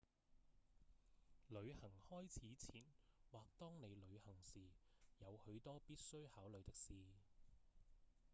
[1.49, 2.81] 旅行開始前
[3.29, 4.65] 或當你旅行時
[5.19, 6.95] 有許多必須考慮的事